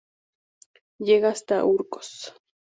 Llega 0.99 1.29
hasta 1.29 1.63
Urcos. 1.63 2.33